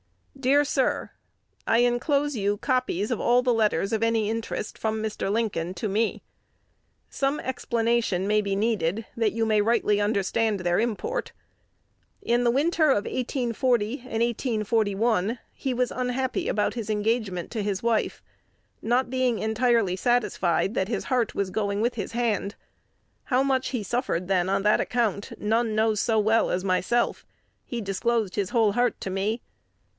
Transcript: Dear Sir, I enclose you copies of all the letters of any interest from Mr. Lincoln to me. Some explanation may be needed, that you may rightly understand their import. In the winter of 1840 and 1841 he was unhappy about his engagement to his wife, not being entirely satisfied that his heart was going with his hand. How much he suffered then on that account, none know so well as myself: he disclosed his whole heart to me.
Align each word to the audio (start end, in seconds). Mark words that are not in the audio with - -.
Dear 0.39 0.65
Sir, 0.65 1.11
I 1.67 1.79
enclose 1.79 2.35
you 2.35 2.57
copies 2.57 3.11
of 3.11 3.19
all 3.21 3.43
the 3.43 3.53
letters 3.53 3.93
of 3.93 4.01
any 4.01 4.27
interest 4.31 4.75
from 4.75 4.95
Mr. 5.03 5.31
Lincoln 5.31 5.75
to 5.75 5.87
me. 5.87 6.23
Some 7.07 7.39
explanation 7.39 8.25
may 8.27 8.41
be 8.41 8.55
needed, 8.55 9.05
that 9.15 9.33
you 9.33 9.45
may 9.45 9.61
rightly 9.61 10.01
understand 10.01 10.61
their 10.61 10.79
import. 10.79 11.31
In 12.23 12.43
the 12.43 12.49
winter 12.49 12.85
of 12.89 13.05
1840 13.05 13.99
and 13.99 14.23
1841 14.23 15.37
he 15.53 15.75
was 15.75 15.91
unhappy 15.91 16.47
about 16.47 16.73
his 16.73 16.89
engagement 16.89 17.51
to 17.51 17.61
his 17.61 17.83
wife, 17.83 18.23
not 18.81 19.11
being 19.11 19.37
entirely 19.37 19.95
satisfied 19.95 20.73
that 20.73 20.87
his 20.87 21.03
heart 21.03 21.35
was 21.35 21.51
going 21.51 21.79
with 21.81 21.93
his 21.93 22.13
hand. 22.13 22.55
How 23.25 23.43
much 23.43 23.67
he 23.69 23.83
suffered 23.83 24.27
then 24.27 24.49
on 24.49 24.63
that 24.63 24.81
account, 24.81 25.33
none 25.37 25.75
know 25.75 25.93
so 25.93 26.17
well 26.17 26.49
as 26.49 26.63
myself: 26.63 27.23
he 27.63 27.79
disclosed 27.79 28.33
his 28.33 28.49
whole 28.49 28.71
heart 28.71 28.99
to 29.01 29.11
me. 29.11 29.43